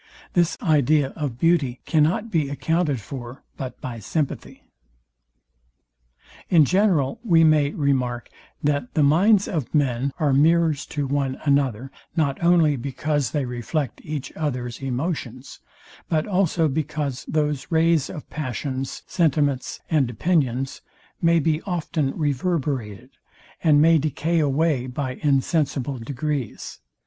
[0.33, 4.63] This idea of beauty cannot be accounted for but by sympathy.
[6.49, 8.27] In general we may remark,
[8.63, 14.01] that the minds of men are mirrors to one another, not only because they reflect
[14.03, 15.59] each others emotions,
[16.09, 20.81] but also because those rays of passions, sentiments and opinions
[21.21, 23.11] may be often reverberated,
[23.63, 26.79] and may decay away by insensible degrees.